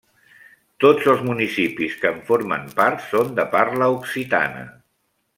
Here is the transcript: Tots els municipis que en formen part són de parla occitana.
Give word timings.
Tots 0.83 1.09
els 1.13 1.19
municipis 1.27 1.97
que 2.05 2.09
en 2.13 2.17
formen 2.29 2.65
part 2.79 3.05
són 3.11 3.29
de 3.41 3.45
parla 3.55 3.91
occitana. 3.99 4.65